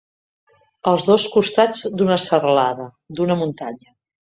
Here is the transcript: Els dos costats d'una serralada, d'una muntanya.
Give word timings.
Els 0.91 1.05
dos 1.09 1.25
costats 1.35 1.85
d'una 2.01 2.19
serralada, 2.25 2.91
d'una 3.21 3.39
muntanya. 3.45 3.97